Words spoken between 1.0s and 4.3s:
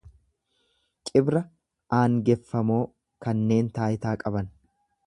Cibra aangeffamoo, kanneen taayitaa